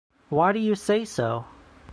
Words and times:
Why 0.29 0.51
do 0.51 0.57
you 0.57 0.73
say 0.73 1.05
so? 1.05 1.45